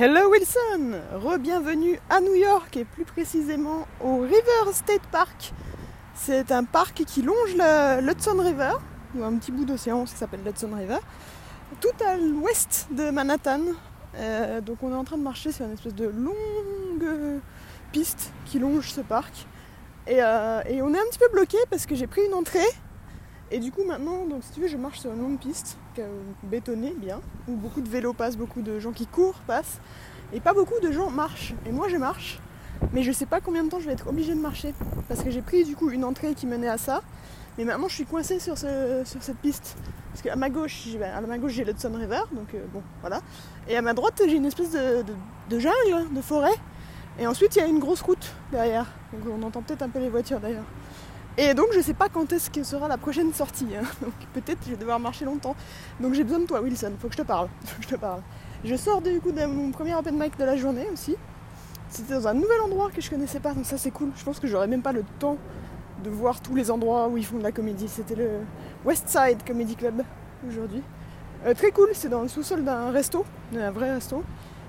[0.00, 5.52] Hello Wilson, re-bienvenue à New York et plus précisément au River State Park.
[6.14, 8.74] C'est un parc qui longe l'Hudson River,
[9.16, 10.98] ou un petit bout d'océan qui s'appelle l'Hudson River,
[11.80, 13.60] tout à l'ouest de Manhattan.
[14.14, 17.40] Euh, donc on est en train de marcher sur une espèce de longue
[17.90, 19.48] piste qui longe ce parc.
[20.06, 22.60] Et, euh, et on est un petit peu bloqué parce que j'ai pris une entrée
[23.50, 25.78] et du coup maintenant, donc si tu veux, je marche sur une longue piste
[26.42, 29.80] bétonnée bien, où beaucoup de vélos passent, beaucoup de gens qui courent passent,
[30.32, 31.54] et pas beaucoup de gens marchent.
[31.66, 32.40] Et moi je marche,
[32.92, 34.74] mais je sais pas combien de temps je vais être obligée de marcher,
[35.08, 37.02] parce que j'ai pris du coup une entrée qui menait à ça,
[37.56, 39.76] mais maintenant je suis coincée sur, ce, sur cette piste,
[40.10, 43.20] parce qu'à ma gauche, à ma gauche j'ai l'Hudson River, donc euh, bon voilà,
[43.68, 45.04] et à ma droite j'ai une espèce de,
[45.50, 46.54] de jungle, de forêt,
[47.18, 49.98] et ensuite il y a une grosse route derrière, donc on entend peut-être un peu
[49.98, 50.66] les voitures d'ailleurs.
[51.40, 53.68] Et donc je sais pas quand est-ce que sera la prochaine sortie.
[53.78, 53.84] Hein.
[54.02, 55.54] Donc peut-être je vais devoir marcher longtemps.
[56.00, 58.22] Donc j'ai besoin de toi Wilson, faut que je te parle.
[58.64, 61.14] Je sors du coup de mon premier open mic de la journée aussi.
[61.90, 64.10] C'était dans un nouvel endroit que je connaissais pas, donc ça c'est cool.
[64.16, 65.38] Je pense que j'aurais même pas le temps
[66.02, 67.86] de voir tous les endroits où ils font de la comédie.
[67.88, 68.28] C'était le
[68.84, 70.02] Westside Comedy Club
[70.48, 70.82] aujourd'hui.
[71.46, 73.24] Euh, très cool, c'est dans le sous-sol d'un resto,
[73.56, 74.24] un vrai resto.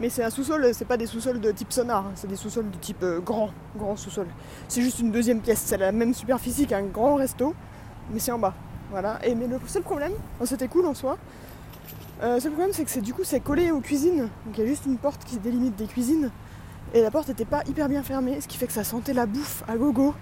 [0.00, 2.12] Mais c'est un sous-sol, c'est pas des sous-sols de type sonar, hein.
[2.16, 4.26] c'est des sous-sols de type euh, grand, grand sous-sol.
[4.66, 7.54] C'est juste une deuxième pièce, c'est la même superficie qu'un grand resto,
[8.10, 8.54] mais c'est en bas.
[8.90, 9.24] Voilà.
[9.24, 10.12] Et mais le seul problème,
[10.44, 11.16] c'était cool en soi.
[12.22, 14.62] Euh, le seul problème c'est que du coup c'est collé aux cuisines, donc il y
[14.64, 16.30] a juste une porte qui délimite des cuisines.
[16.92, 19.26] Et la porte n'était pas hyper bien fermée, ce qui fait que ça sentait la
[19.26, 20.14] bouffe à gogo.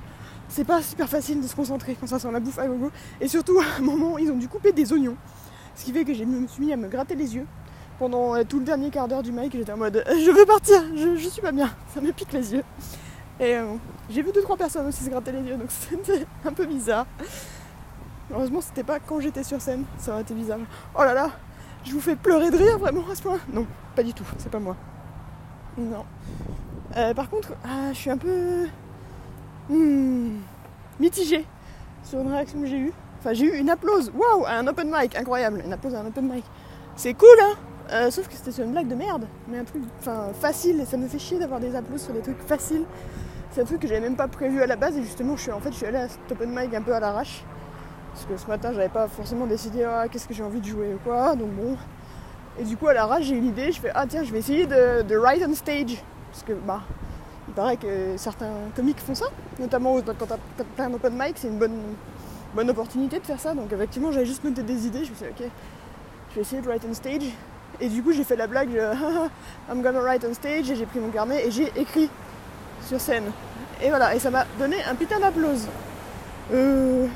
[0.49, 2.91] C'est pas super facile de se concentrer quand ça sent la bouffe à gogo.
[3.23, 5.17] Et surtout à un moment ils ont dû couper des oignons.
[5.75, 7.47] Ce qui fait que je me suis mis à me gratter les yeux
[8.03, 10.45] pendant euh, tout le dernier quart d'heure du mic, j'étais en mode euh, je veux
[10.45, 12.65] partir, je, suis pas bien, ça me pique les yeux.
[13.39, 13.75] Et euh,
[14.11, 17.07] j'ai vu deux trois personnes aussi se gratter les yeux, donc c'était un peu bizarre.
[18.33, 20.59] Heureusement, c'était pas quand j'étais sur scène, ça aurait été bizarre.
[20.99, 21.31] Oh là là,
[21.85, 24.51] je vous fais pleurer de rire vraiment à ce point Non, pas du tout, c'est
[24.51, 24.75] pas moi.
[25.79, 26.05] Non.
[27.15, 28.67] par contre, ah, je suis un peu
[29.69, 30.39] hmm,
[30.99, 31.47] mitigée
[32.03, 32.93] sur une réaction que j'ai eue.
[33.21, 36.29] Enfin, j'ai eu une applause, waouh, un open mic, incroyable, une applause à un open
[36.29, 36.45] mic.
[36.97, 37.55] C'est cool, hein?
[37.93, 39.83] Euh, sauf que c'était sur une blague de merde, mais un truc
[40.41, 42.85] facile, et ça me fait chier d'avoir des applaudissements sur des trucs faciles.
[43.51, 45.53] C'est un truc que j'avais même pas prévu à la base, et justement, je suis,
[45.53, 47.45] en fait, je suis allée à cet open mic un peu à l'arrache.
[48.13, 50.95] Parce que ce matin, j'avais pas forcément décidé ah, qu'est-ce que j'ai envie de jouer
[50.95, 51.77] ou quoi, donc bon.
[52.59, 54.67] Et du coup, à l'arrache, j'ai une idée, je fais ah tiens, je vais essayer
[54.67, 56.03] de, de on stage.
[56.31, 56.83] Parce que, bah,
[57.49, 59.27] il paraît que certains comiques font ça,
[59.59, 61.79] notamment quand t'as plein d'open mic, c'est une bonne,
[62.55, 63.55] bonne opportunité de faire ça.
[63.55, 65.51] Donc, effectivement, j'avais juste noté des idées, je me suis dit ok,
[66.31, 67.33] je vais essayer de write on stage.
[67.81, 68.71] Et du coup, j'ai fait la blague
[69.71, 72.09] I'm gonna write on stage et j'ai pris mon carnet et j'ai écrit
[72.87, 73.25] sur scène.
[73.83, 75.67] Et voilà, et ça m'a donné un putain d'applause.
[76.53, 77.07] Euh,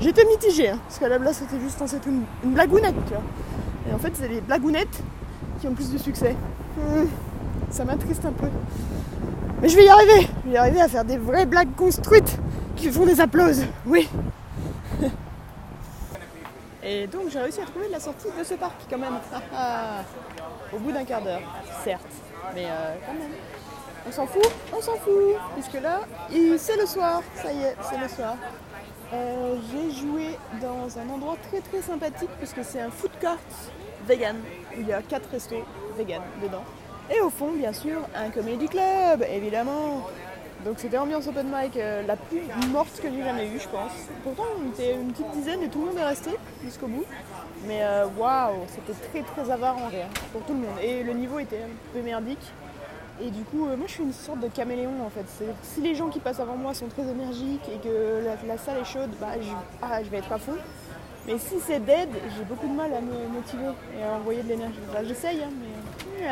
[0.00, 2.94] J'étais mitigée, hein, parce qu'à la base c'était juste c'était une, une, blagounette.
[3.88, 5.02] Et en fait, c'est les blagounettes
[5.60, 6.36] qui ont plus de succès.
[6.76, 7.06] Hmm,
[7.70, 8.48] ça m'attriste un peu.
[9.62, 10.28] Mais je vais y arriver.
[10.44, 12.38] Je vais y arriver à faire des vraies blagues construites
[12.76, 13.64] qui font des applauses.
[13.86, 14.06] Oui.
[16.88, 19.18] Et donc j'ai réussi à trouver la sortie de ce parc quand même.
[20.72, 21.42] Au bout d'un quart d'heure,
[21.82, 22.02] certes.
[22.54, 23.32] Mais euh, quand même.
[24.08, 26.02] On s'en fout On s'en fout Puisque là,
[26.58, 27.22] c'est le soir.
[27.34, 28.36] Ça y est, c'est le soir.
[29.12, 33.36] Euh, j'ai joué dans un endroit très très sympathique puisque c'est un food court
[34.06, 34.36] vegan
[34.76, 35.64] où il y a quatre restos
[35.98, 36.64] vegan dedans.
[37.10, 40.08] Et au fond, bien sûr, un comedy club, évidemment.
[40.64, 43.92] Donc c'était ambiance open mic euh, la plus morte que j'ai jamais eue, je pense.
[44.24, 46.30] Pourtant, on était une petite dizaine et tout le monde est resté
[46.64, 47.04] jusqu'au bout.
[47.66, 50.78] Mais euh, waouh, c'était très très avare en rien pour tout le monde.
[50.82, 52.52] Et le niveau était un peu merdique.
[53.22, 55.24] Et du coup, euh, moi je suis une sorte de caméléon en fait.
[55.62, 58.84] Si les gens qui passent avant moi sont très énergiques et que la, salle est
[58.84, 59.48] chaude, bah je,
[59.82, 60.56] ah, je vais être à fond.
[61.26, 64.48] Mais si c'est dead, j'ai beaucoup de mal à me motiver et à envoyer de
[64.48, 64.78] l'énergie.
[65.04, 66.26] J'essaye, hein, mais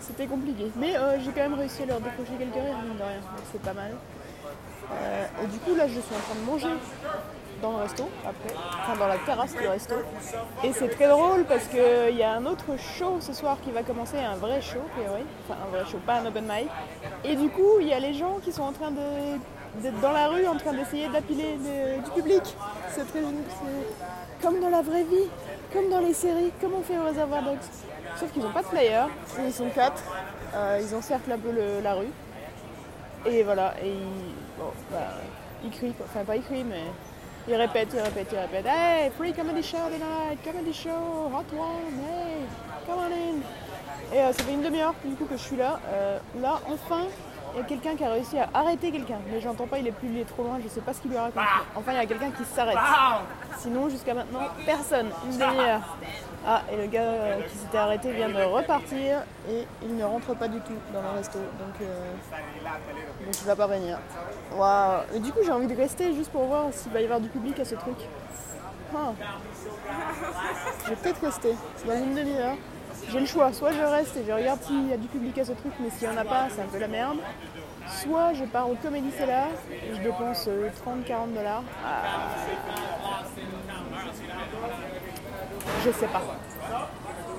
[0.00, 0.70] c'était compliqué.
[0.76, 3.20] Mais euh, j'ai quand même réussi à leur décrocher quelques rires, mine de rien,
[3.52, 3.92] c'est pas mal.
[4.92, 6.74] Euh, et du coup, là, je suis en train de manger
[7.62, 9.94] dans le resto, après, enfin dans la terrasse du resto.
[10.64, 13.82] Et c'est très drôle parce qu'il y a un autre show ce soir qui va
[13.82, 15.22] commencer, un vrai show, oui.
[15.44, 16.68] enfin un vrai show, pas un open mic.
[17.24, 19.38] Et du coup, il y a les gens qui sont en train de
[19.82, 21.56] d'être dans la rue en train d'essayer d'appeler
[22.04, 22.42] du public.
[22.90, 23.20] C'est très
[24.42, 25.28] comme dans la vraie vie,
[25.72, 27.58] comme dans les séries, comme on fait au réservoir Dogs.
[28.16, 29.04] Sauf qu'ils n'ont pas de player,
[29.44, 30.02] ils sont quatre,
[30.54, 31.50] euh, ils encerclent un peu
[31.82, 32.12] la rue.
[33.26, 34.98] Et voilà, et ils, bah,
[35.64, 36.84] ils crient, enfin pas ils crient, mais
[37.48, 38.66] ils répètent, ils répètent, ils répètent.
[38.66, 42.46] Hey, free comedy show tonight, comedy show, hot one, hey,
[42.86, 43.40] come on in.
[44.12, 45.78] Et euh, ça fait une demi-heure du coup que je suis là.
[45.92, 47.06] Euh, là, enfin,
[47.54, 49.18] il y a quelqu'un qui a réussi à arrêter quelqu'un.
[49.30, 51.42] Mais j'entends pas, il est est trop loin, je sais pas ce qu'il lui raconte.
[51.74, 52.78] Enfin, il y a quelqu'un qui s'arrête.
[53.58, 55.08] Sinon, jusqu'à maintenant, personne.
[55.26, 55.82] Une demi-heure.
[56.46, 60.34] Ah, et le gars euh, qui s'était arrêté vient de repartir et il ne rentre
[60.34, 61.38] pas du tout dans le resto.
[61.38, 62.12] Donc, euh,
[63.26, 63.98] donc il va pas venir.
[64.56, 65.02] Waouh.
[65.14, 67.28] Et du coup, j'ai envie de rester juste pour voir s'il va y avoir du
[67.28, 67.96] public à ce truc.
[68.96, 69.12] Ah.
[70.84, 71.54] Je vais peut-être rester.
[71.76, 72.56] C'est dans une demi-heure.
[73.12, 73.52] J'ai le choix.
[73.52, 75.90] Soit je reste et je regarde s'il y a du public à ce truc, mais
[75.90, 77.18] s'il n'y en a pas, c'est un peu la merde.
[78.02, 81.62] Soit je pars au Comedy Cellar et je dépense 30-40 dollars.
[81.84, 82.38] Ah.
[85.84, 86.22] Je sais pas.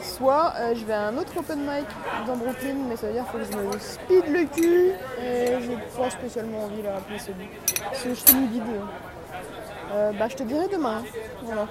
[0.01, 1.85] Soit euh, je vais à un autre open mic
[2.25, 4.91] dans Brooklyn, mais ça veut dire qu'il faut que je me speed le cul
[5.23, 6.97] et j'ai pas spécialement envie là
[8.03, 8.63] je fais une guide.
[9.94, 11.03] Euh, bah je te dirai demain.
[11.44, 11.68] Voilà.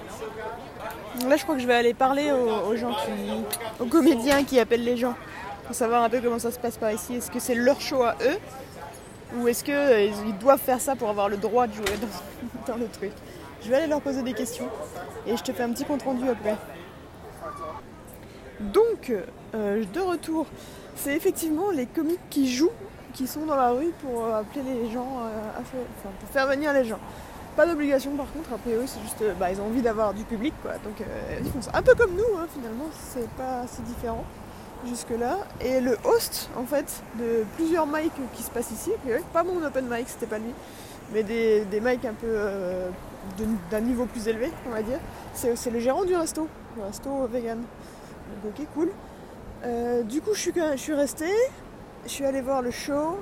[1.27, 3.81] Là je crois que je vais aller parler aux, gens qui.
[3.83, 5.15] aux comédiens qui appellent les gens.
[5.65, 7.15] Pour savoir un peu comment ça se passe par ici.
[7.15, 8.37] Est-ce que c'est leur show à eux
[9.37, 11.85] ou est-ce qu'ils doivent faire ça pour avoir le droit de jouer
[12.67, 13.11] dans, le truc?
[13.63, 14.67] Je vais aller leur poser des questions
[15.25, 16.57] et je te fais un petit compte rendu après.
[18.59, 19.13] Donc,
[19.55, 20.45] euh, de retour,
[20.95, 22.71] c'est effectivement les comiques qui jouent,
[23.13, 26.29] qui sont dans la rue pour euh, appeler les gens, euh, à faire, enfin, pour
[26.29, 26.99] faire venir les gens.
[27.55, 30.53] Pas d'obligation par contre, a priori c'est juste, bah, ils ont envie d'avoir du public
[30.61, 31.03] quoi, donc
[31.41, 31.71] ils font ça.
[31.73, 34.23] Un peu comme nous hein, finalement, c'est pas si différent
[34.87, 35.37] jusque-là.
[35.59, 38.91] Et le host, en fait, de plusieurs mics qui se passent ici,
[39.33, 40.53] pas mon open mic, c'était pas lui,
[41.13, 42.89] mais des, des mics un peu euh,
[43.69, 44.99] d'un niveau plus élevé, on va dire,
[45.33, 47.59] c'est le gérant du resto, le resto vegan.
[48.43, 48.89] Donc, ok, cool.
[49.65, 51.35] Euh, du coup, je suis, je restée,
[52.05, 53.19] je suis allée voir le show,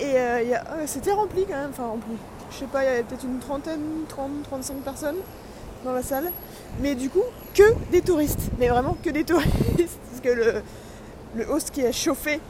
[0.00, 2.16] et euh, c'était rempli quand même, enfin rempli.
[2.50, 5.16] Je sais pas, il y avait peut-être une trentaine, 30, 35 personnes
[5.84, 6.30] dans la salle.
[6.80, 7.22] Mais du coup,
[7.54, 8.50] que des touristes.
[8.58, 9.98] Mais vraiment que des touristes.
[10.10, 10.62] Parce que le,
[11.36, 12.40] le host qui a chauffé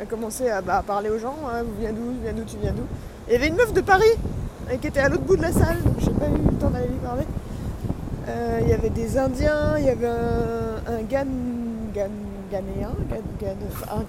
[0.00, 1.36] a commencé à, bah, parler aux gens.
[1.46, 2.84] Hein, vous viens d'où, viens d'où, tu viens d'où?
[3.28, 4.04] Il y avait une meuf de Paris
[4.80, 5.82] qui était à l'autre bout de la salle.
[5.82, 7.24] Donc j'ai pas eu le temps d'aller lui parler.
[8.28, 12.90] Euh, il y avait des Indiens, il y avait un, un Ghanéen,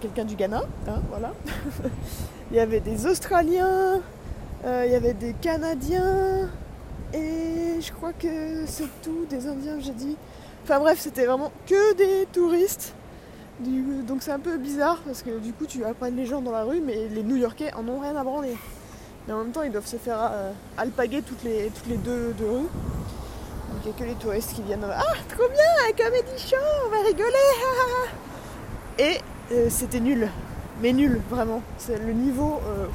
[0.02, 1.34] quelqu'un du Ghana, hein, voilà.
[2.52, 3.98] il y avait des Australiens, euh,
[4.68, 6.50] il y avait des Canadiens,
[7.14, 10.18] et je crois que c'est tout, des Indiens, j'ai dit.
[10.64, 12.94] Enfin bref, c'était vraiment que des touristes.
[13.60, 16.64] Donc c'est un peu bizarre parce que du coup tu apprends les gens dans la
[16.64, 18.56] rue, mais les New-Yorkais en ont rien à branler.
[19.28, 22.62] Mais en même temps, ils doivent se faire euh, alpaguer toutes les, deux, deux rues.
[22.62, 24.86] Donc il n'y a que les touristes qui viennent.
[24.90, 26.56] Ah, trop bien, un comédie show,
[26.86, 27.34] on va rigoler.
[29.00, 29.18] Et
[29.52, 30.30] euh, c'était nul,
[30.82, 31.62] mais nul, vraiment.
[31.78, 32.62] C'est le niveau.
[32.68, 32.88] Euh,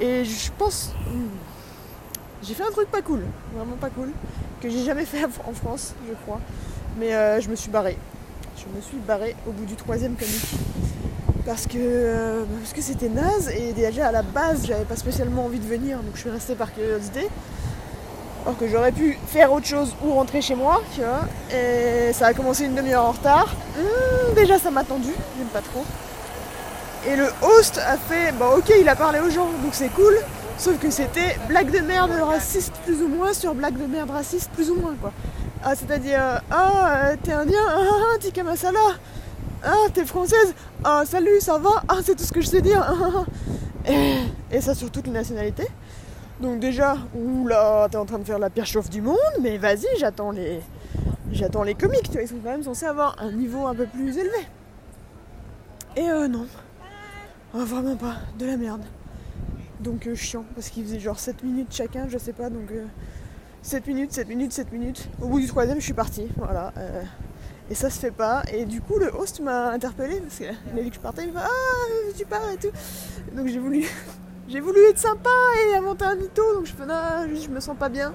[0.00, 0.92] et je pense.
[1.06, 1.28] Hmm,
[2.42, 3.20] j'ai fait un truc pas cool,
[3.54, 4.10] vraiment pas cool,
[4.62, 6.40] que j'ai jamais fait en France, je crois.
[6.98, 7.98] Mais euh, je me suis barrée.
[8.56, 10.54] Je me suis barrée au bout du troisième comique.
[11.46, 15.46] Parce que euh, parce que c'était naze et déjà à la base j'avais pas spécialement
[15.46, 17.28] envie de venir donc je suis restée par curiosité.
[18.42, 21.20] Alors que j'aurais pu faire autre chose ou rentrer chez moi, tu vois.
[21.54, 23.54] Et ça a commencé une demi-heure en retard.
[23.78, 25.84] Hum, déjà ça m'a tendu, j'aime pas trop.
[27.06, 30.14] Et le host a fait, bah ok il a parlé aux gens donc c'est cool,
[30.60, 34.50] Sauf que c'était blague de merde raciste plus ou moins sur blague de merde raciste
[34.50, 35.10] plus ou moins quoi.
[35.62, 38.78] Ah, c'est-à-dire, ah, t'es indien, ah, ah, ah t'es Kamasala,
[39.64, 40.54] ah, t'es française,
[40.84, 43.24] ah, salut, ça va, ah, c'est tout ce que je sais dire, ah,
[43.86, 44.16] et,
[44.50, 45.68] et, ça sur toutes les nationalités.
[46.42, 49.86] Donc déjà, oula, t'es en train de faire la pire chauffe du monde, mais vas-y,
[49.98, 50.60] j'attends les,
[51.32, 53.86] j'attends les comiques, tu vois, ils sont quand même censés avoir un niveau un peu
[53.86, 54.46] plus élevé.
[55.96, 56.46] Et euh, non,
[57.54, 58.82] oh, vraiment pas, de la merde.
[59.80, 62.84] Donc euh, chiant, parce qu'il faisait genre 7 minutes chacun, je sais pas, donc euh,
[63.62, 65.08] 7 minutes, 7 minutes, 7 minutes.
[65.20, 66.72] Au bout du troisième, je suis partie, voilà.
[66.76, 67.02] Euh,
[67.70, 68.42] et ça se fait pas.
[68.52, 71.32] Et du coup, le host m'a interpellé parce qu'il a vu que je partais, il
[71.32, 72.72] m'a dit Ah, tu pars et tout.
[73.34, 73.86] Donc j'ai voulu,
[74.48, 75.30] j'ai voulu être sympa
[75.66, 78.12] et inventer un mytho, donc je fais Non, je me sens pas bien.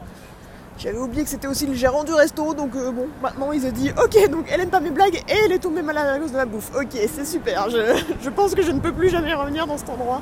[0.77, 3.67] J'avais oublié que c'était aussi le gérant du resto, donc euh, bon, maintenant il se
[3.67, 6.33] dit Ok, donc elle aime pas mes blagues et elle est tombée malade à cause
[6.33, 6.69] de la bouffe.
[6.75, 10.21] Ok, c'est super, je, pense que je ne peux plus jamais revenir dans cet endroit.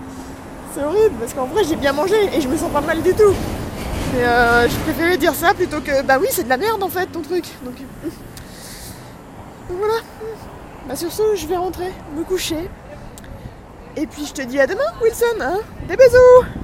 [0.75, 3.13] C'est horrible parce qu'en vrai j'ai bien mangé et je me sens pas mal du
[3.13, 3.33] tout.
[4.13, 6.89] Mais euh, je préférais dire ça plutôt que bah oui c'est de la merde en
[6.89, 7.45] fait ton truc.
[7.65, 7.75] Donc,
[9.69, 9.95] donc voilà.
[10.87, 12.69] Bah sur ce je vais rentrer, me coucher.
[13.97, 15.41] Et puis je te dis à demain Wilson.
[15.41, 16.62] Hein Des bisous